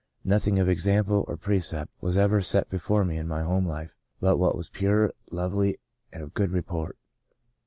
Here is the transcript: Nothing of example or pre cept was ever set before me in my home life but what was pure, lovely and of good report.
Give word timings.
Nothing 0.23 0.57
of 0.57 0.67
example 0.67 1.25
or 1.27 1.37
pre 1.37 1.59
cept 1.59 1.91
was 2.01 2.17
ever 2.17 2.41
set 2.41 2.71
before 2.71 3.05
me 3.05 3.17
in 3.17 3.27
my 3.27 3.43
home 3.43 3.67
life 3.67 3.93
but 4.19 4.37
what 4.37 4.55
was 4.55 4.67
pure, 4.67 5.13
lovely 5.29 5.77
and 6.11 6.23
of 6.23 6.33
good 6.33 6.49
report. 6.49 6.97